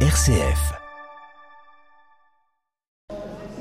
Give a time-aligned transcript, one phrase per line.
[0.00, 0.85] RCF.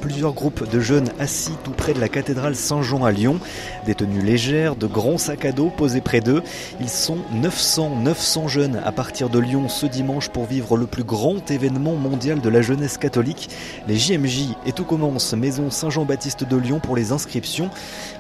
[0.06, 3.40] Plusieurs groupes de jeunes assis tout près de la cathédrale Saint-Jean à Lyon.
[3.88, 6.44] Des tenues légères, de grands sacs à dos posés près d'eux.
[6.80, 11.04] Ils sont 900, 900 jeunes à partir de Lyon ce dimanche pour vivre le plus
[11.04, 13.50] grand événement mondial de la jeunesse catholique,
[13.88, 14.50] les JMJ.
[14.68, 17.72] Et tout commence maison Saint-Jean-Baptiste de Lyon pour les inscriptions.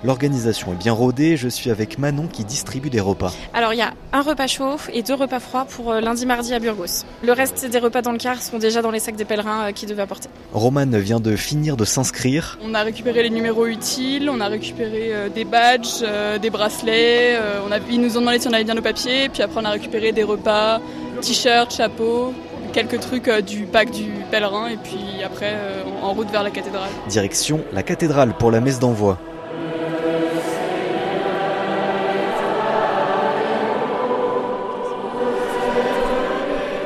[0.03, 1.37] L'organisation est bien rodée.
[1.37, 3.31] Je suis avec Manon qui distribue des repas.
[3.53, 6.51] Alors il y a un repas chaud et deux repas froids pour euh, lundi mardi
[6.51, 7.05] à Burgos.
[7.23, 9.71] Le reste des repas dans le car sont déjà dans les sacs des pèlerins euh,
[9.71, 10.29] qui devaient apporter.
[10.51, 12.57] Roman vient de finir de s'inscrire.
[12.63, 17.35] On a récupéré les numéros utiles, on a récupéré euh, des badges, euh, des bracelets,
[17.35, 19.59] euh, on a, ils nous ont demandé si on avait bien nos papiers, puis après
[19.61, 20.79] on a récupéré des repas,
[21.21, 22.33] t-shirts, chapeaux,
[22.73, 26.51] quelques trucs euh, du pack du pèlerin, et puis après euh, en route vers la
[26.51, 26.89] cathédrale.
[27.07, 29.17] Direction la cathédrale pour la messe d'envoi.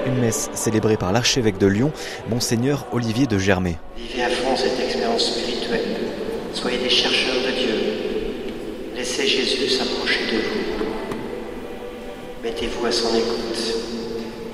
[0.05, 1.91] Une messe célébrée par l'archevêque de Lyon,
[2.29, 3.77] Monseigneur Olivier de Germay.
[3.95, 5.97] Vivez à fond cette expérience spirituelle.
[6.53, 7.75] Soyez des chercheurs de Dieu.
[8.95, 10.85] Laissez Jésus s'approcher de vous.
[12.43, 13.75] Mettez-vous à son écoute.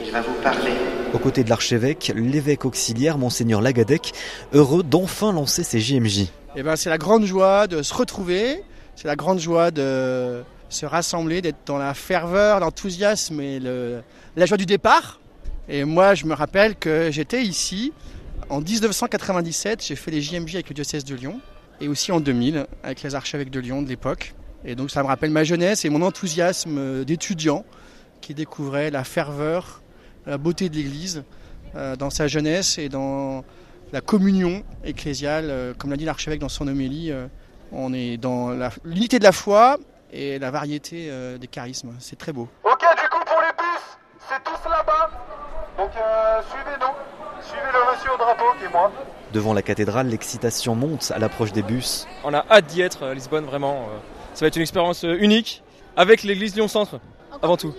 [0.06, 0.72] Il va vous parler.
[1.14, 4.12] Aux côtés de l'archevêque, l'évêque auxiliaire, Monseigneur Lagadec,
[4.54, 6.26] heureux d'enfin lancer ses JMJ.
[6.58, 8.62] Eh ben, c'est la grande joie de se retrouver,
[8.98, 14.02] c'est la grande joie de se rassembler, d'être dans la ferveur, l'enthousiasme et le-
[14.36, 15.22] la joie du départ.
[15.70, 17.94] Et moi, je me rappelle que j'étais ici
[18.50, 21.40] en 1997, j'ai fait les JMJ avec le diocèse de Lyon,
[21.80, 24.34] et aussi en 2000 avec les archevêques de Lyon de l'époque.
[24.66, 27.64] Et donc ça me rappelle ma jeunesse et mon enthousiasme d'étudiant
[28.26, 29.82] qui découvrait la ferveur,
[30.26, 31.24] la beauté de l'Église
[31.76, 33.44] euh, dans sa jeunesse et dans
[33.94, 37.28] la communion ecclésiale, euh, comme l'a dit l'archevêque dans son homélie, euh,
[37.72, 38.50] on est dans
[38.84, 39.78] l'unité de la foi
[40.12, 41.94] et la variété euh, des charismes.
[42.00, 42.50] C'est très beau.
[42.64, 43.84] Ok, du coup, pour les bus,
[44.28, 45.12] c'est tous là-bas.
[45.78, 47.44] Donc, euh, suivez-nous.
[47.44, 48.92] Suivez le monsieur au drapeau qui est moi.
[49.34, 52.08] Devant la cathédrale, l'excitation monte à l'approche des bus.
[52.24, 53.88] On a hâte d'y être, euh, Lisbonne, vraiment.
[54.34, 55.62] Ça va être une expérience unique
[55.96, 57.00] avec l'église Lyon Centre,
[57.42, 57.74] avant tout.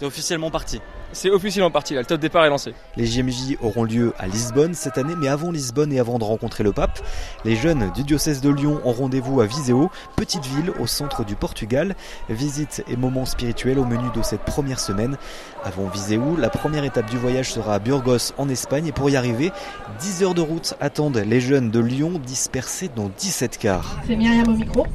[0.00, 0.80] C'est officiellement parti.
[1.12, 2.72] C'est officiellement parti, là, le top départ est lancé.
[2.96, 6.64] Les JMJ auront lieu à Lisbonne cette année, mais avant Lisbonne et avant de rencontrer
[6.64, 7.00] le pape,
[7.44, 9.76] les jeunes du diocèse de Lyon ont rendez-vous à Viseu,
[10.16, 11.96] petite ville au centre du Portugal.
[12.30, 15.18] Visite et moments spirituels au menu de cette première semaine.
[15.64, 19.16] Avant Viseu, la première étape du voyage sera à Burgos en Espagne et pour y
[19.16, 19.52] arriver,
[20.00, 23.98] 10 heures de route attendent les jeunes de Lyon dispersés dans 17 cars.
[24.06, 24.86] C'est Myriam au micro.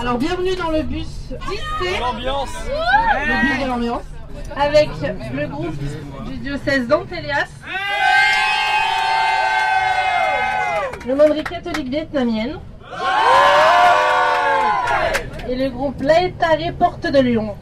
[0.00, 1.06] Alors bienvenue dans le bus.
[1.30, 2.50] 10C, L'ambiance.
[3.26, 4.02] Le bus de l'ambiance,
[4.56, 4.88] avec
[5.34, 5.74] le groupe
[6.26, 7.48] du diocèse d'Antélias,
[11.06, 12.58] le Monderie catholique vietnamienne.
[15.48, 17.56] Et le groupe Laetare Porte de Lyon.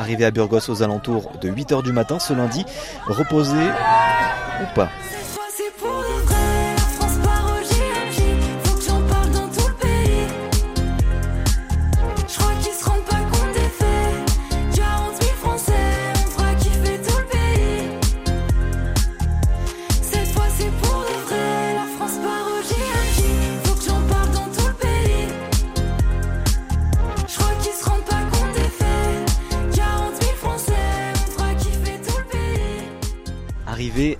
[0.00, 2.64] Arrivé à Burgos aux alentours de 8h du matin ce lundi,
[3.06, 3.56] reposé
[4.62, 4.88] ou pas.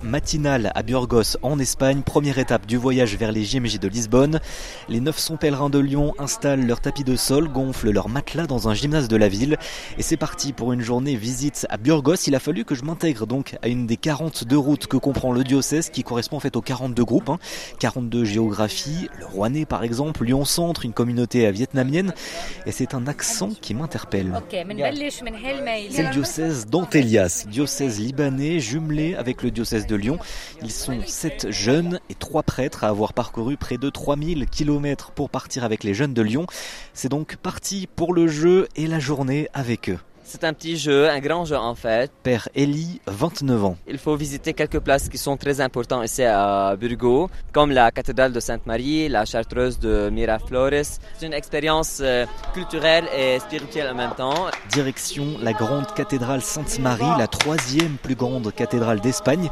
[0.03, 4.39] Matinale à Burgos en Espagne, première étape du voyage vers les JMJ de Lisbonne.
[4.89, 8.73] Les 900 pèlerins de Lyon installent leur tapis de sol, gonflent leur matelas dans un
[8.73, 9.57] gymnase de la ville.
[9.97, 12.15] Et c'est parti pour une journée visite à Burgos.
[12.27, 15.43] Il a fallu que je m'intègre donc à une des 42 routes que comprend le
[15.43, 17.29] diocèse, qui correspond en fait aux 42 groupes.
[17.29, 17.37] hein.
[17.79, 22.13] 42 géographies, le Rouennais par exemple, Lyon Centre, une communauté vietnamienne.
[22.65, 24.31] Et c'est un accent qui m'interpelle.
[25.91, 30.17] C'est le diocèse d'Antélias, diocèse libanais jumelé avec le diocèse de Lyon.
[30.61, 35.29] Ils sont sept jeunes et trois prêtres à avoir parcouru près de 3000 kilomètres pour
[35.29, 36.47] partir avec les jeunes de Lyon.
[36.93, 39.99] C'est donc parti pour le jeu et la journée avec eux.
[40.27, 42.11] C'est un petit jeu, un grand jeu en fait.
[42.23, 43.77] Père Eli, 29 ans.
[43.87, 48.33] Il faut visiter quelques places qui sont très importantes ici à Burgos, comme la cathédrale
[48.33, 50.97] de Sainte-Marie, la chartreuse de Miraflores.
[51.19, 52.25] C'est une expérience euh,
[52.55, 54.47] culturelle et spirituelle en même temps.
[54.71, 59.51] Direction la grande cathédrale Sainte-Marie, la troisième plus grande cathédrale d'Espagne.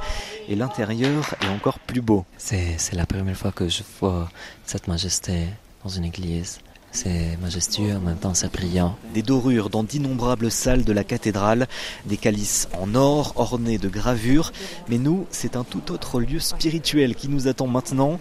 [0.49, 2.25] Et l'intérieur est encore plus beau.
[2.37, 4.27] C'est c'est la première fois que je vois
[4.65, 5.49] cette majesté
[5.83, 6.59] dans une église.
[6.95, 8.95] C'est majestueux, en même temps c'est brillant.
[9.15, 11.67] Des dorures dans d'innombrables salles de la cathédrale,
[12.05, 14.51] des calices en or ornés de gravures.
[14.89, 18.19] Mais nous, c'est un tout autre lieu spirituel qui nous attend maintenant,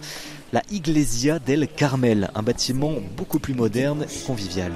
[0.53, 4.71] la Iglesia del Carmel, un bâtiment beaucoup plus moderne et convivial.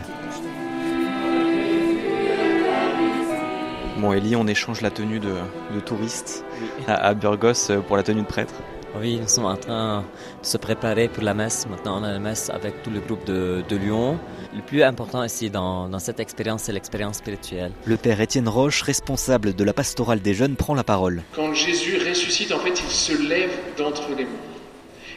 [4.00, 5.34] Bon, Ellie, on échange la tenue de,
[5.74, 6.46] de touriste
[6.88, 8.54] à, à Burgos pour la tenue de prêtre.
[9.00, 10.04] Oui, nous sommes en train
[10.42, 11.68] de se préparer pour la messe.
[11.70, 14.18] Maintenant, on a la messe avec tout le groupe de, de Lyon.
[14.56, 17.72] Le plus important ici dans, dans cette expérience, c'est l'expérience spirituelle.
[17.86, 21.22] Le père Étienne Roche, responsable de la pastorale des jeunes, prend la parole.
[21.36, 24.34] Quand Jésus ressuscite, en fait, il se lève d'entre les morts.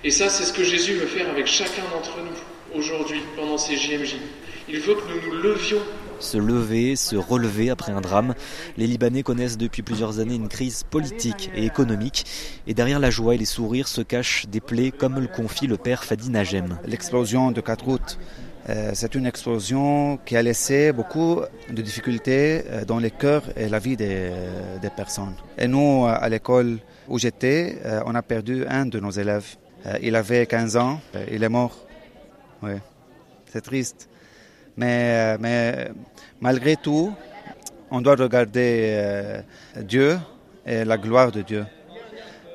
[0.04, 3.76] Et ça, c'est ce que Jésus veut faire avec chacun d'entre nous aujourd'hui, pendant ces
[3.76, 4.16] JMJ.
[4.68, 5.80] Il veut que nous nous levions
[6.20, 8.34] Se lever, se relever après un drame.
[8.76, 12.24] Les Libanais connaissent depuis plusieurs années une crise politique et économique.
[12.66, 15.76] Et derrière la joie et les sourires se cachent des plaies, comme le confie le
[15.76, 16.78] père Fadi Najem.
[16.86, 18.18] L'explosion de 4 août,
[18.68, 21.40] euh, c'est une explosion qui a laissé beaucoup
[21.70, 24.30] de difficultés euh, dans les cœurs et la vie des,
[24.80, 25.34] des personnes.
[25.58, 26.78] Et nous, à l'école
[27.10, 29.56] où j'étais, euh, on a perdu un de nos élèves.
[29.86, 31.76] Euh, il avait 15 ans, euh, il est mort.
[32.62, 32.72] Oui,
[33.52, 34.09] c'est triste.
[34.76, 35.90] Mais, euh, mais
[36.40, 37.12] malgré tout,
[37.90, 39.42] on doit regarder euh,
[39.82, 40.18] Dieu
[40.66, 41.66] et la gloire de Dieu.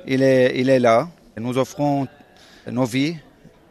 [0.07, 1.09] Il est, il est là.
[1.37, 2.07] Nous offrons
[2.71, 3.17] nos vies.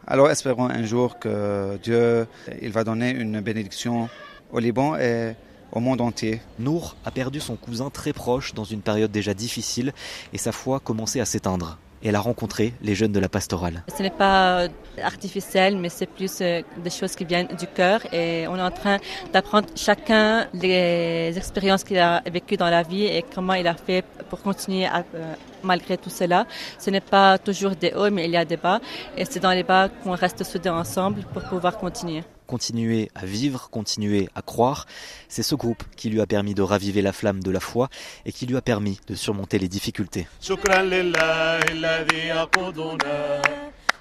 [0.07, 2.27] Alors espérons un jour que Dieu
[2.61, 4.07] il va donner une bénédiction
[4.51, 5.33] au Liban et
[5.71, 6.41] au monde entier.
[6.59, 9.93] Nour a perdu son cousin très proche dans une période déjà difficile
[10.31, 11.79] et sa foi commençait à s'éteindre.
[12.07, 13.83] Elle a rencontré les jeunes de la pastorale.
[13.97, 14.67] Ce n'est pas
[15.01, 17.99] artificiel, mais c'est plus euh, des choses qui viennent du cœur.
[18.13, 18.97] Et on est en train
[19.33, 24.05] d'apprendre chacun les expériences qu'il a vécues dans la vie et comment il a fait
[24.29, 26.45] pour continuer euh, malgré tout cela.
[26.77, 28.79] Ce n'est pas toujours des hauts, mais il y a des bas.
[29.17, 33.70] Et c'est dans les bas qu'on reste soudés ensemble pour pouvoir continuer Continuer à vivre,
[33.70, 34.86] continuer à croire,
[35.28, 37.88] c'est ce groupe qui lui a permis de raviver la flamme de la foi
[38.26, 40.26] et qui lui a permis de surmonter les difficultés.
[40.40, 43.42] شكرا لله الذي يقودنا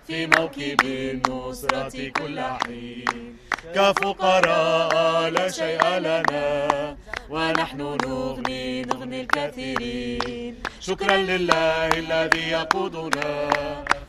[0.07, 3.37] في موكب النصرة كل حين
[3.75, 6.97] كفقراء لا شيء لنا
[7.30, 10.54] ونحن نغني نغني الكثيرين.
[10.80, 13.50] شكرا لله الذي يقودنا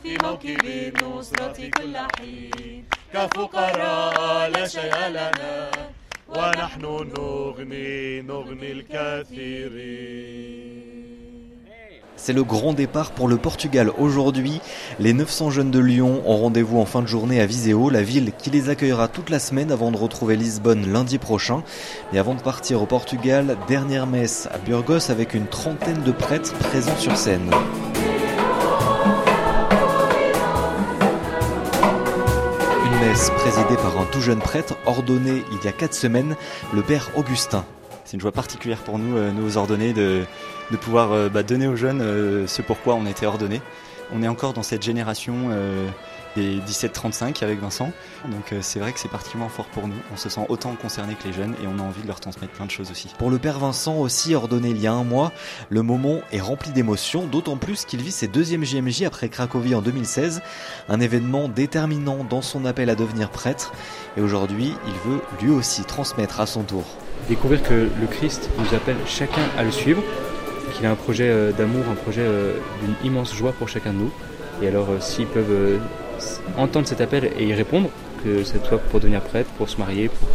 [0.03, 2.85] في موكب النصرة كل حين.
[3.13, 5.71] كفقراء لا شيء لنا
[6.27, 6.81] ونحن
[7.17, 10.15] نغني نغني الكثيرين.
[12.25, 14.59] C'est le grand départ pour le Portugal aujourd'hui.
[14.97, 18.31] Les 900 jeunes de Lyon ont rendez-vous en fin de journée à Viseu, la ville
[18.35, 21.61] qui les accueillera toute la semaine avant de retrouver Lisbonne lundi prochain.
[22.13, 26.55] Et avant de partir au Portugal, dernière messe à Burgos avec une trentaine de prêtres
[26.55, 27.51] présents sur scène.
[32.85, 36.35] Une messe présidée par un tout jeune prêtre ordonné il y a quatre semaines,
[36.73, 37.65] le père Augustin.
[38.05, 40.25] C'est une joie particulière pour nous, euh, nous ordonnés, de,
[40.69, 43.61] de pouvoir euh, bah, donner aux jeunes euh, ce pourquoi on était ordonnés.
[44.13, 45.49] On est encore dans cette génération
[46.35, 47.91] des 17-35 avec Vincent,
[48.29, 49.95] donc euh, c'est vrai que c'est particulièrement fort pour nous.
[50.13, 52.53] On se sent autant concernés que les jeunes et on a envie de leur transmettre
[52.53, 53.09] plein de choses aussi.
[53.17, 55.31] Pour le père Vincent, aussi ordonné il y a un mois,
[55.69, 59.81] le moment est rempli d'émotions, d'autant plus qu'il vit ses deuxièmes JMJ après Cracovie en
[59.81, 60.41] 2016,
[60.89, 63.73] un événement déterminant dans son appel à devenir prêtre,
[64.17, 66.83] et aujourd'hui il veut lui aussi transmettre à son tour.
[67.29, 70.03] Découvrir que le Christ nous appelle chacun à le suivre,
[70.75, 73.99] qu'il a un projet euh, d'amour, un projet euh, d'une immense joie pour chacun de
[73.99, 74.11] nous.
[74.61, 75.79] Et alors s'ils peuvent
[76.57, 77.89] entendre cet appel et y répondre,
[78.23, 80.27] que ce soit pour devenir prêtre, pour se marier, pour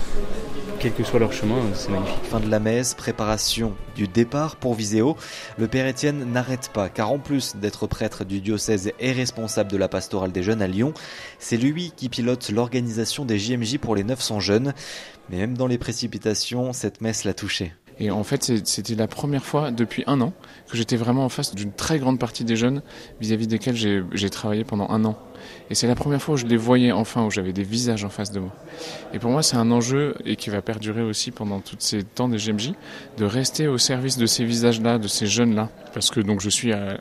[0.81, 2.25] quel que soit leur chemin, c'est magnifique.
[2.25, 5.15] Fin de la messe, préparation du départ pour Viséo.
[5.59, 9.77] Le père Étienne n'arrête pas, car en plus d'être prêtre du diocèse et responsable de
[9.77, 10.95] la pastorale des jeunes à Lyon,
[11.39, 14.73] c'est lui qui pilote l'organisation des JMJ pour les 900 jeunes.
[15.29, 17.75] Mais même dans les précipitations, cette messe l'a touché.
[17.99, 20.33] Et en fait, c'était la première fois depuis un an
[20.71, 22.81] que j'étais vraiment en face d'une très grande partie des jeunes
[23.21, 25.19] vis-à-vis desquels j'ai travaillé pendant un an.
[25.71, 28.09] Et c'est la première fois où je les voyais enfin, où j'avais des visages en
[28.09, 28.53] face de moi.
[29.15, 32.29] Et pour moi, c'est un enjeu et qui va perdurer aussi pendant tous ces temps
[32.29, 32.73] des GMJ,
[33.19, 35.69] de rester au service de ces visages-là, de ces jeunes-là.
[35.93, 36.99] Parce que donc je suis à,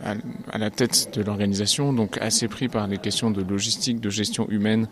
[0.58, 4.88] la tête de l'organisation, donc assez pris par les questions de logistique, de gestion humaine.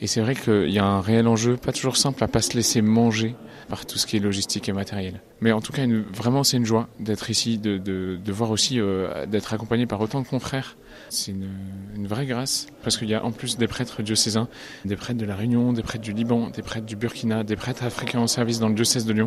[0.00, 2.54] Et c'est vrai qu'il y a un réel enjeu, pas toujours simple, à pas se
[2.54, 3.34] laisser manger
[3.68, 5.20] par tout ce qui est logistique et matériel.
[5.40, 5.82] Mais en tout cas,
[6.14, 10.26] vraiment, c'est une joie d'être ici, de voir aussi euh, d'être accompagné par autant de
[10.26, 10.76] confrères.
[11.10, 11.48] C'est une,
[11.94, 14.48] une vraie grâce, parce qu'il y a en plus des prêtres diocésains,
[14.84, 17.84] des prêtres de la Réunion, des prêtres du Liban, des prêtres du Burkina, des prêtres
[17.84, 19.26] africains en service dans le diocèse de Lyon.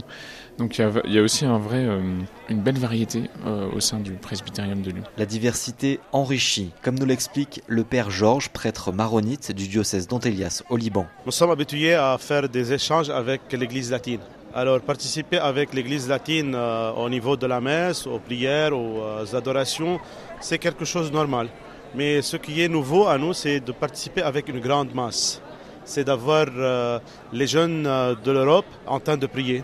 [0.58, 2.02] Donc il y a, il y a aussi un vrai, euh,
[2.50, 5.04] une belle variété euh, au sein du presbytérium de Lyon.
[5.18, 10.78] La diversité enrichit, comme nous l'explique le père Georges, prêtre maronite du diocèse d'Antélias au
[10.78, 11.08] Liban.
[11.26, 14.20] Nous sommes habitués à faire des échanges avec l'Église latine.
[14.54, 19.26] Alors participer avec l'Église latine euh, au niveau de la messe, aux prières, aux euh,
[19.34, 20.00] adorations,
[20.42, 21.48] c'est quelque chose de normal.
[21.93, 25.41] Mais ce qui est nouveau à nous, c'est de participer avec une grande masse.
[25.83, 27.00] C'est d'avoir euh,
[27.33, 29.63] les jeunes euh, de l'Europe en train de prier.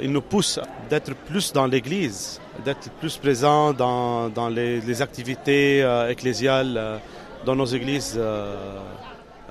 [0.00, 7.00] Il nous pousse d'être plus dans l'Église, d'être plus présent dans, les, activités euh, ecclésiales
[7.44, 8.20] dans nos églises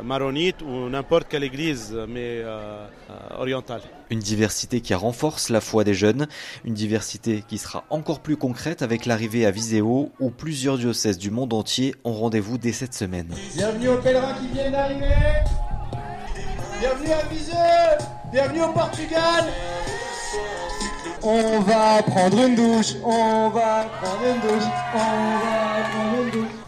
[0.04, 3.82] maronites ou n'importe quelle église, mais euh, euh, orientale.
[4.10, 6.28] Une diversité qui renforce la foi des jeunes,
[6.66, 11.32] une diversité qui sera encore plus concrète avec l'arrivée à Viseo où plusieurs diocèses du
[11.32, 13.28] monde entier ont rendez-vous dès cette semaine.
[13.56, 15.16] Bienvenue aux pèlerins qui viennent d'arriver.
[16.80, 17.54] Bienvenue à Viseu.
[18.32, 19.46] Bienvenue au Portugal.
[21.22, 22.94] On va prendre une douche.
[23.04, 24.70] On va prendre une douche.
[24.94, 26.59] On va prendre une douche.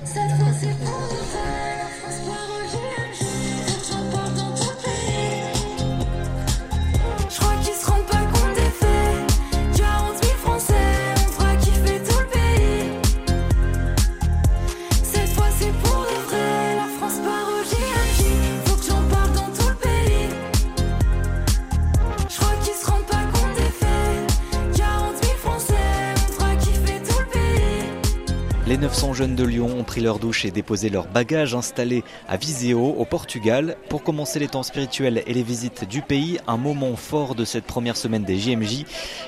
[28.81, 32.95] 900 jeunes de Lyon ont pris leur douche et déposé leurs bagages installés à Viseo,
[32.97, 33.77] au Portugal.
[33.89, 37.65] Pour commencer les temps spirituels et les visites du pays, un moment fort de cette
[37.65, 38.85] première semaine des JMJ,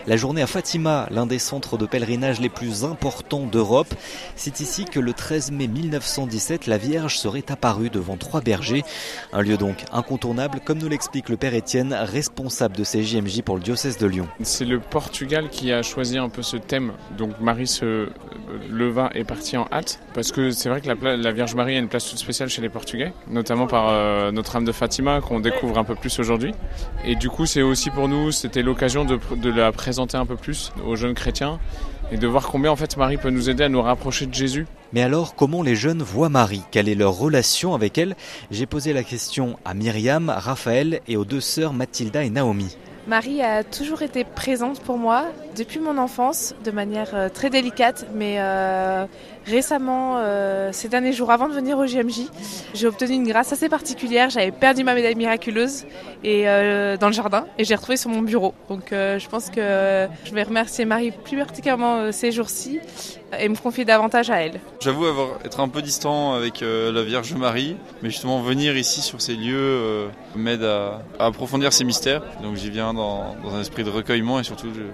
[0.08, 3.94] la journée à Fatima, l'un des centres de pèlerinage les plus importants d'Europe.
[4.36, 8.84] C'est ici que le 13 mai 1917, la Vierge serait apparue devant trois bergers.
[9.34, 13.58] Un lieu donc incontournable, comme nous l'explique le Père Étienne, responsable de ces JMJ pour
[13.58, 14.28] le diocèse de Lyon.
[14.42, 16.94] C'est le Portugal qui a choisi un peu ce thème.
[17.20, 18.10] Donc Marie se
[18.72, 20.00] leva et partit en hâte.
[20.14, 22.70] Parce que c'est vrai que la, Vierge Marie a une place toute spéciale chez les
[22.70, 26.54] Portugais, notamment par euh, Notre-Dame de Fatima qu'on découvre un peu plus aujourd'hui.
[27.06, 30.72] Et du coup, c'est aussi pour nous, c'était l'occasion de la présenter un peu plus
[30.86, 31.60] aux jeunes chrétiens
[32.12, 34.68] et de voir combien en fait Marie peut nous aider à nous rapprocher de Jésus.
[34.94, 36.62] Mais alors, comment les jeunes voient Marie?
[36.72, 38.16] Quelle est leur relation avec elle?
[38.52, 42.78] J'ai posé la question à Myriam, Raphaël et aux deux sœurs Mathilda et Naomi.
[43.08, 45.26] Marie a toujours été présente pour moi
[45.58, 49.06] depuis mon enfance, de manière euh, très délicate, mais euh,
[49.46, 52.28] récemment, euh, ces derniers jours avant de venir au JMJ,
[52.74, 54.30] j'ai obtenu une grâce assez particulière.
[54.30, 55.86] J'avais perdu ma médaille miraculeuse
[56.24, 58.54] et euh, dans le jardin et j'ai retrouvé sur mon bureau.
[58.70, 62.80] Donc euh, je pense que je vais remercier Marie plus particulièrement euh, ces jours-ci
[63.40, 64.60] et me confier davantage à elle.
[64.80, 69.02] J'avoue avoir être un peu distant avec euh, la Vierge Marie, mais justement venir ici
[69.02, 72.22] sur ces lieux euh, m'aide à, approfondir ces mystères.
[72.42, 74.86] Donc j'y viens dans, dans un esprit de recueillement et surtout de,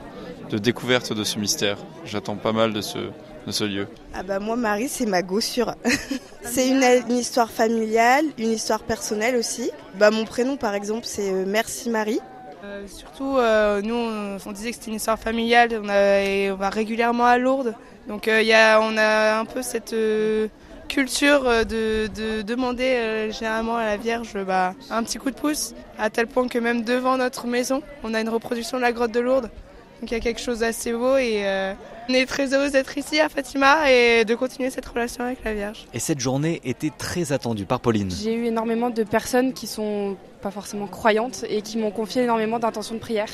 [0.50, 1.78] de découverte de ce mystère.
[2.06, 3.88] J'attends pas mal de ce, de ce lieu.
[4.14, 5.76] Ah bah moi Marie c'est ma gossure.
[6.44, 9.72] c'est une, une histoire familiale, une histoire personnelle aussi.
[9.96, 12.20] Bah mon prénom par exemple c'est euh, Merci Marie.
[12.66, 16.52] Euh, surtout, euh, nous, on, on disait que c'était une histoire familiale, on, a- et
[16.52, 17.74] on va régulièrement à Lourdes.
[18.10, 20.50] Donc, euh, il y a, on a un peu cette euh,
[20.90, 25.74] culture de, de demander euh, généralement à la Vierge bah, un petit coup de pouce,
[25.98, 29.12] à tel point que même devant notre maison, on a une reproduction de la grotte
[29.14, 29.50] de Lourdes.
[30.02, 31.74] Donc, il y a quelque chose d'assez beau et euh,
[32.08, 35.54] on est très heureuse d'être ici à Fatima et de continuer cette relation avec la
[35.54, 35.86] Vierge.
[35.94, 38.10] Et cette journée était très attendue par Pauline.
[38.10, 42.60] J'ai eu énormément de personnes qui sont pas forcément croyantes et qui m'ont confié énormément
[42.60, 43.30] d'intentions de prière.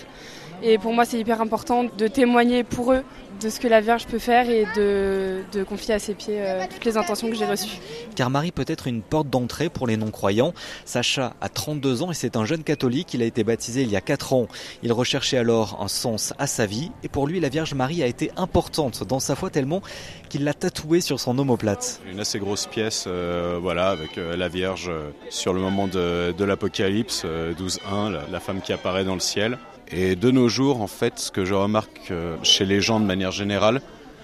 [0.64, 3.04] Et pour moi, c'est hyper important de témoigner pour eux
[3.42, 6.64] de ce que la Vierge peut faire et de, de confier à ses pieds euh,
[6.72, 7.78] toutes les intentions que j'ai reçues.
[8.16, 10.54] Car Marie peut être une porte d'entrée pour les non-croyants.
[10.86, 13.14] Sacha a 32 ans et c'est un jeune catholique.
[13.14, 14.48] Il a été baptisé il y a 4 ans.
[14.84, 16.92] Il recherchait alors un sens à sa vie.
[17.04, 19.82] Et pour lui, la Vierge Marie a été importante dans sa foi tellement
[20.30, 22.02] qu'il l'a tatouée sur son omoplate.
[22.10, 26.32] Une assez grosse pièce, euh, voilà, avec euh, la Vierge euh, sur le moment de,
[26.32, 29.58] de l'Apocalypse, euh, 12.1, la, la femme qui apparaît dans le ciel.
[29.92, 33.06] Et de nos jours, en fait, ce que je remarque euh, chez les gens de
[33.06, 33.82] manière générale,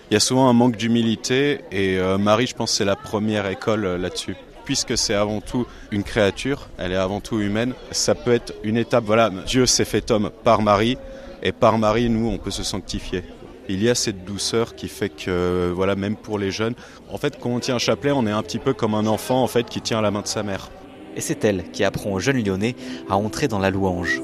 [0.09, 3.45] il y a souvent un manque d'humilité et euh, Marie, je pense, c'est la première
[3.45, 4.35] école euh, là-dessus.
[4.65, 8.77] Puisque c'est avant tout une créature, elle est avant tout humaine, ça peut être une
[8.77, 10.97] étape, voilà, Dieu s'est fait homme par Marie
[11.43, 13.23] et par Marie, nous, on peut se sanctifier.
[13.69, 16.73] Il y a cette douceur qui fait que, voilà, même pour les jeunes,
[17.11, 19.43] en fait, quand on tient un chapelet, on est un petit peu comme un enfant,
[19.43, 20.69] en fait, qui tient la main de sa mère.
[21.15, 22.75] Et c'est elle qui apprend aux jeunes lyonnais
[23.09, 24.21] à entrer dans la louange.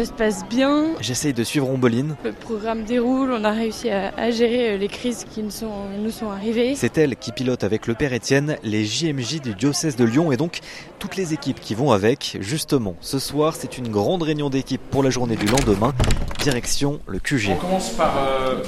[0.00, 0.94] Ça se passe bien.
[1.00, 2.16] J'essaye de suivre Ombeline.
[2.24, 5.70] Le programme déroule, on a réussi à, à gérer euh, les crises qui nous sont,
[5.98, 6.74] nous sont arrivées.
[6.74, 10.38] C'est elle qui pilote avec le père Étienne les JMJ du diocèse de Lyon et
[10.38, 10.60] donc
[10.98, 12.38] toutes les équipes qui vont avec.
[12.40, 15.92] Justement, ce soir, c'est une grande réunion d'équipe pour la journée du lendemain.
[16.42, 17.50] Direction le QG.
[17.50, 18.62] On commence par, euh,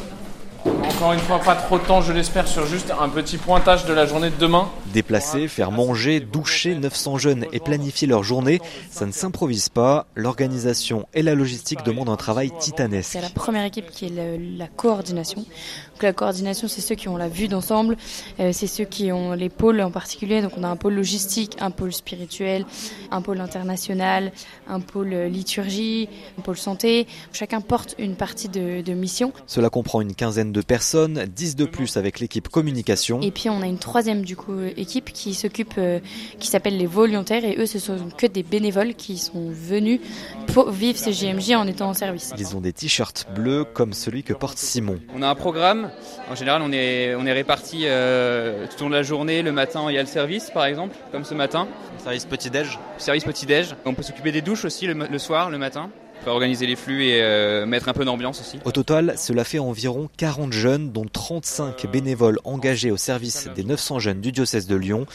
[1.03, 3.93] encore une fois, pas trop de temps, je l'espère, sur juste un petit pointage de
[3.93, 4.71] la journée de demain.
[4.93, 10.07] Déplacer, faire manger, doucher 900 jeunes et planifier leur journée, ça ne s'improvise pas.
[10.15, 13.11] L'organisation et la logistique demandent un travail titanesque.
[13.11, 15.41] C'est la première équipe qui est la coordination.
[15.41, 17.97] Donc la coordination, c'est ceux qui ont la vue d'ensemble,
[18.39, 20.41] euh, c'est ceux qui ont les pôles en particulier.
[20.41, 22.65] Donc on a un pôle logistique, un pôle spirituel,
[23.11, 24.31] un pôle international,
[24.69, 27.09] un pôle euh, liturgie, un pôle santé.
[27.33, 29.33] Chacun porte une partie de, de mission.
[29.47, 33.21] Cela comprend une quinzaine de personnes, 10 de plus avec l'équipe communication.
[33.21, 36.01] Et puis on a une troisième du coup équipe qui s'occupe, euh,
[36.39, 40.01] qui s'appelle les volontaires et eux ce sont que des bénévoles qui sont venus
[40.49, 42.33] pour vivre ce JMJ en étant en service.
[42.39, 44.99] Ils ont des t-shirts bleus comme celui que porte Simon.
[45.15, 45.91] On a un programme.
[46.31, 49.43] En général, on est, on est répartis euh, tout au long de la journée.
[49.43, 51.69] Le matin, il y a le service, par exemple, comme ce matin.
[52.03, 53.77] Service petit-déj Service petit-déj.
[53.85, 55.91] On peut s'occuper des douches aussi le, le soir, le matin.
[56.27, 58.59] Organiser les flux et euh, mettre un peu d'ambiance aussi.
[58.65, 63.99] Au total, cela fait environ 40 jeunes, dont 35 bénévoles engagés au service des 900
[63.99, 65.07] jeunes du diocèse de Lyon.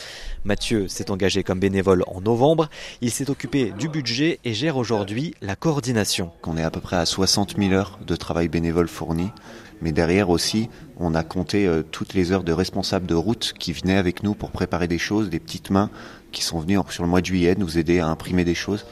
[0.44, 2.70] Mathieu s'est engagé comme bénévole en novembre.
[3.02, 6.32] Il s'est occupé du budget et gère aujourd'hui la coordination.
[6.46, 9.30] On est à peu près à 60 000 heures de travail bénévole fourni.
[9.82, 13.74] Mais derrière aussi, on a compté euh, toutes les heures de responsables de route qui
[13.74, 15.90] venaient avec nous pour préparer des choses, des petites mains
[16.32, 18.86] qui sont venues en- sur le mois de juillet nous aider à imprimer des choses.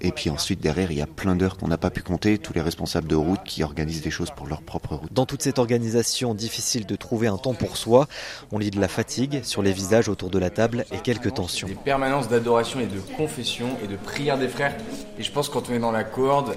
[0.00, 2.52] Et puis ensuite, derrière, il y a plein d'heures qu'on n'a pas pu compter, tous
[2.52, 5.12] les responsables de route qui organisent des choses pour leur propre route.
[5.12, 8.08] Dans toute cette organisation, difficile de trouver un temps pour soi.
[8.50, 11.68] On lit de la fatigue sur les visages autour de la table et quelques tensions.
[11.68, 14.74] Des permanences d'adoration et de confession et de prière des frères.
[15.18, 16.54] Et je pense que quand on est dans la corde,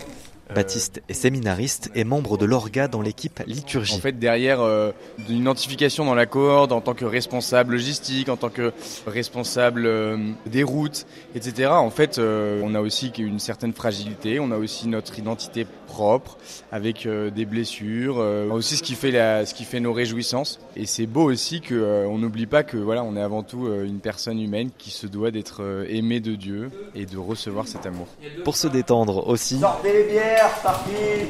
[0.53, 3.95] Baptiste est séminariste et membre de l'orga dans l'équipe liturgie.
[3.95, 4.91] En fait, derrière euh,
[5.29, 8.71] une identification dans la cohorde en tant que responsable logistique, en tant que
[9.07, 11.69] responsable euh, des routes, etc.
[11.71, 16.37] En fait, euh, on a aussi une certaine fragilité, on a aussi notre identité propre
[16.71, 20.59] avec euh, des blessures, euh, aussi ce qui fait la, ce qui fait nos réjouissances.
[20.75, 23.67] Et c'est beau aussi que euh, on n'oublie pas que voilà, on est avant tout
[23.67, 27.67] euh, une personne humaine qui se doit d'être euh, aimée de Dieu et de recevoir
[27.67, 28.07] cet amour.
[28.43, 31.29] Pour se détendre aussi, Sortez les bières, parti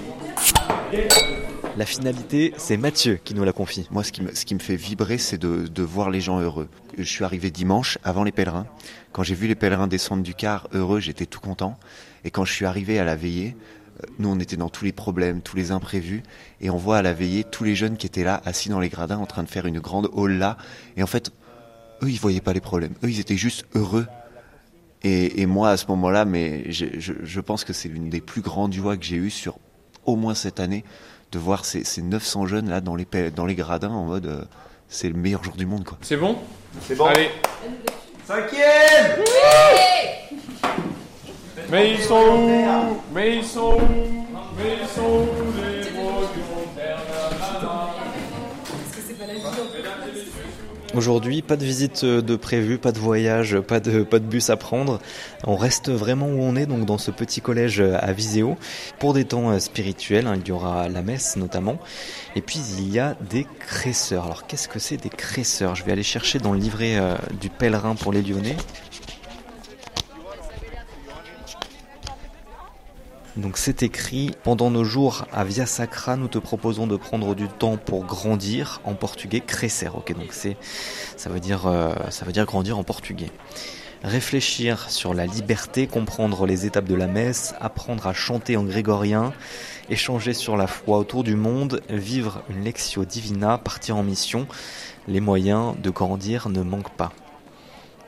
[1.75, 3.87] la finalité, c'est Mathieu qui nous la confie.
[3.89, 6.39] Moi, ce qui me, ce qui me fait vibrer, c'est de, de voir les gens
[6.39, 6.69] heureux.
[6.99, 8.67] Je suis arrivé dimanche, avant les pèlerins.
[9.11, 11.79] Quand j'ai vu les pèlerins descendre du car heureux, j'étais tout content.
[12.25, 13.55] Et quand je suis arrivé à la veillée,
[14.03, 16.21] euh, nous, on était dans tous les problèmes, tous les imprévus.
[16.61, 18.89] Et on voit à la veillée tous les jeunes qui étaient là, assis dans les
[18.89, 20.57] gradins, en train de faire une grande hall là.
[20.95, 21.31] Et en fait,
[22.03, 22.93] eux, ils voyaient pas les problèmes.
[23.03, 24.05] Eux, ils étaient juste heureux.
[25.03, 28.21] Et, et moi, à ce moment-là, mais je, je, je pense que c'est l'une des
[28.21, 29.55] plus grandes joies que j'ai eues sur
[30.05, 30.83] au moins cette année,
[31.31, 34.43] de voir ces, ces 900 jeunes là dans les, dans les gradins en mode euh,
[34.89, 35.97] c'est le meilleur jour du monde quoi.
[36.01, 36.37] C'est bon?
[36.81, 37.05] C'est bon.
[37.05, 37.29] Allez.
[38.25, 39.23] Cinquième
[41.71, 42.49] Mais ils sont où?
[43.13, 44.25] Mais ils sont où?
[44.57, 45.89] Mais ils sont où les
[50.93, 54.99] Aujourd'hui, pas de visite de prévue, pas de voyage, pas de, bus à prendre.
[55.43, 58.57] On reste vraiment où on est, donc dans ce petit collège à Viséo.
[58.99, 61.79] Pour des temps euh, spirituels, hein, il y aura la messe notamment.
[62.35, 64.25] Et puis il y a des cresseurs.
[64.25, 65.73] Alors qu'est-ce que c'est des cresseurs?
[65.73, 68.55] Je vais aller chercher dans le livret euh, du pèlerin pour les Lyonnais.
[73.35, 77.47] Donc c'est écrit Pendant nos jours à Via Sacra, nous te proposons de prendre du
[77.47, 79.87] temps pour grandir en portugais crescer.
[79.87, 80.55] OK, donc c'est
[81.17, 83.31] ça veut dire euh, ça veut dire grandir en portugais.
[84.03, 89.33] Réfléchir sur la liberté, comprendre les étapes de la messe, apprendre à chanter en grégorien,
[89.89, 94.45] échanger sur la foi autour du monde, vivre une lectio divina, partir en mission.
[95.07, 97.13] Les moyens de grandir ne manquent pas.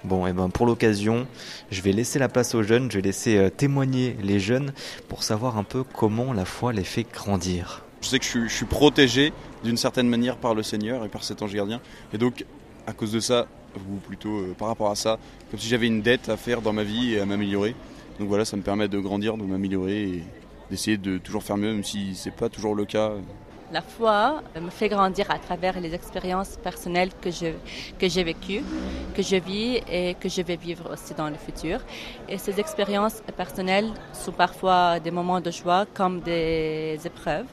[0.05, 1.25] Bon, et ben pour l'occasion,
[1.71, 4.71] je vais laisser la place aux jeunes, je vais laisser euh, témoigner les jeunes
[5.07, 7.83] pour savoir un peu comment la foi les fait grandir.
[8.01, 11.09] Je sais que je suis, je suis protégé d'une certaine manière par le Seigneur et
[11.09, 11.81] par cet ange gardien.
[12.13, 12.45] Et donc,
[12.85, 15.17] à cause de ça, ou plutôt euh, par rapport à ça,
[15.49, 17.73] comme si j'avais une dette à faire dans ma vie et à m'améliorer.
[18.19, 20.23] Donc voilà, ça me permet de grandir, de m'améliorer et
[20.69, 23.13] d'essayer de toujours faire mieux, même si c'est pas toujours le cas.
[23.71, 27.29] La foi me fait grandir à travers les expériences personnelles que
[27.99, 28.63] que j'ai vécues,
[29.15, 31.79] que je vis et que je vais vivre aussi dans le futur.
[32.29, 37.47] Et ces expériences personnelles sont parfois des moments de joie comme des épreuves.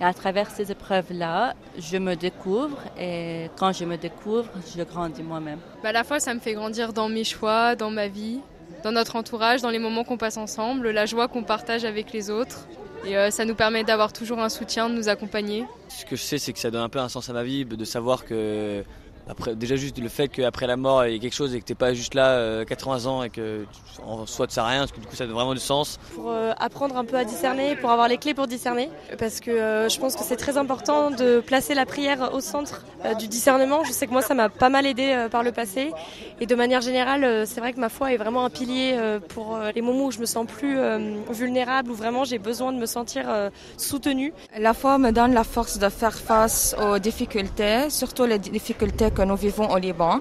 [0.00, 5.22] Et à travers ces épreuves-là, je me découvre et quand je me découvre, je grandis
[5.22, 5.60] moi-même.
[5.82, 8.40] Bah, la foi, ça me fait grandir dans mes choix, dans ma vie.
[8.82, 12.30] dans notre entourage, dans les moments qu'on passe ensemble, la joie qu'on partage avec les
[12.30, 12.66] autres.
[13.04, 15.64] Et euh, ça nous permet d'avoir toujours un soutien, de nous accompagner.
[15.88, 17.64] Ce que je sais, c'est que ça donne un peu un sens à ma vie,
[17.64, 18.84] de savoir que
[19.28, 21.64] après, déjà juste le fait qu'après la mort il y ait quelque chose et que
[21.64, 24.80] t'es pas juste là euh, 80 ans et que tu- en soi tu sais rien,
[24.80, 25.98] parce que du coup ça donne vraiment du sens.
[26.14, 29.50] pour euh, apprendre un peu à discerner, pour avoir les clés pour discerner, parce que
[29.50, 33.28] euh, je pense que c'est très important de placer la prière au centre euh, du
[33.28, 33.84] discernement.
[33.84, 35.92] Je sais que moi ça m'a pas mal aidé euh, par le passé,
[36.40, 39.20] et de manière générale, euh, c'est vrai que ma foi est vraiment un pilier euh,
[39.20, 40.98] pour euh, les moments où je me sens plus euh,
[41.30, 44.32] vulnérable, où vraiment j'ai besoin de me sentir euh, soutenue.
[44.58, 49.22] La foi me donne la force de faire face aux difficultés, surtout les difficultés que
[49.22, 50.20] nous vivons au Liban.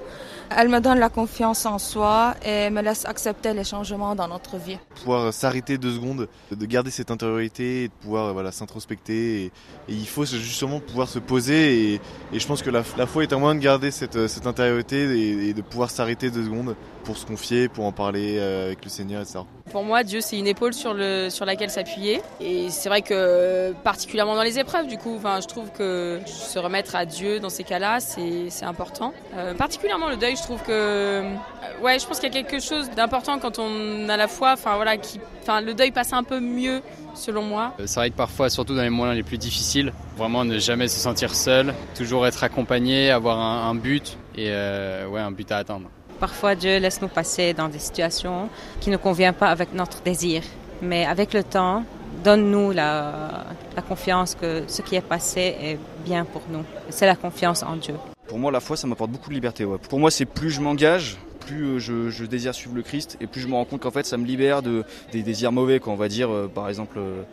[0.55, 4.57] Elle me donne la confiance en soi et me laisse accepter les changements dans notre
[4.57, 4.77] vie.
[4.95, 9.45] pouvoir s'arrêter deux secondes, de garder cette intériorité et de pouvoir euh, voilà, s'introspecter.
[9.45, 9.51] Et,
[9.87, 11.93] il faut justement pouvoir se poser.
[11.93, 12.01] Et,
[12.33, 15.03] je pense que la, la foi est un moyen de garder cette, euh, cette intériorité
[15.03, 18.83] et, et de pouvoir s'arrêter deux secondes pour se confier, pour en parler euh, avec
[18.83, 19.39] le Seigneur, etc.
[19.71, 22.21] Pour moi, Dieu, c'est une épaule sur, le, sur laquelle s'appuyer.
[22.41, 26.95] Et c'est vrai que, particulièrement dans les épreuves, du coup, je trouve que se remettre
[26.95, 29.13] à Dieu dans ces cas-là, c'est important.
[29.35, 30.71] Euh, particulièrement le deuil, je trouve que.
[30.71, 31.33] euh,
[31.81, 34.53] ouais, je pense qu'il y a quelque chose d'important quand on a la foi.
[34.53, 36.81] Enfin, voilà, qui, enfin, le deuil passe un peu mieux,
[37.15, 37.73] selon moi.
[37.79, 40.87] Euh, C'est vrai que parfois, surtout dans les moments les plus difficiles, vraiment ne jamais
[40.89, 45.89] se sentir seul, toujours être accompagné, avoir un, but et ouais, un but à atteindre.
[46.21, 48.47] Parfois, Dieu laisse nous passer dans des situations
[48.79, 50.43] qui ne conviennent pas avec notre désir.
[50.79, 51.83] Mais avec le temps,
[52.23, 53.45] donne-nous la,
[53.89, 56.63] confiance que ce qui est passé est bien pour nous.
[56.89, 57.95] C'est la confiance en Dieu.
[58.27, 59.65] Pour moi, la foi, ça m'apporte beaucoup de liberté.
[59.89, 63.25] Pour moi, c'est plus je m'engage, plus euh, je, je désire suivre le Christ, et
[63.25, 65.91] plus je me rends compte qu'en fait, ça me libère de, des désirs mauvais, quoi.
[65.91, 67.23] On va dire, euh, par exemple, euh,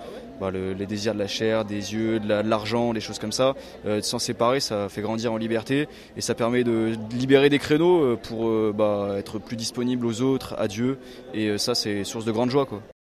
[0.41, 3.19] bah, le- les désirs de la chair, des yeux, de la- de l'argent, des choses
[3.19, 3.55] comme ça.
[3.87, 8.03] Euh, s'en séparer, ça fait grandir en liberté, et ça permet de libérer des créneaux
[8.03, 10.99] euh, pour euh, bah, être plus disponible aux autres, à Dieu,
[11.35, 12.81] et euh, ça, c'est source de grande joie, quoi.